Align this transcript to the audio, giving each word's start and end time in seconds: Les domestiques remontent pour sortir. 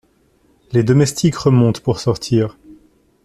Les 0.71 0.81
domestiques 0.83 1.35
remontent 1.35 1.79
pour 1.83 1.99
sortir. 1.99 2.57